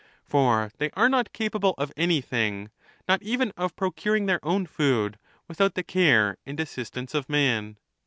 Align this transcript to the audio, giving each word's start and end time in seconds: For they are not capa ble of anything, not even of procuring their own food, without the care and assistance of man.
For 0.25 0.71
they 0.79 0.89
are 0.95 1.07
not 1.09 1.31
capa 1.31 1.59
ble 1.59 1.75
of 1.77 1.93
anything, 1.95 2.71
not 3.07 3.21
even 3.21 3.51
of 3.55 3.75
procuring 3.75 4.25
their 4.25 4.43
own 4.43 4.65
food, 4.65 5.19
without 5.47 5.75
the 5.75 5.83
care 5.83 6.37
and 6.43 6.59
assistance 6.59 7.13
of 7.13 7.29
man. 7.29 7.77